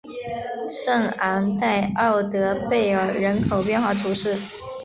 [0.67, 4.35] 圣昂代奥德贝尔人口变化图示